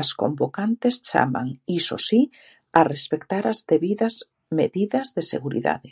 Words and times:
As 0.00 0.08
convocantes 0.20 0.96
chaman, 1.08 1.48
iso 1.78 1.96
si, 2.08 2.20
a 2.78 2.80
respectar 2.92 3.44
as 3.52 3.58
debidas 3.70 4.14
medidas 4.58 5.06
de 5.16 5.22
seguridade. 5.32 5.90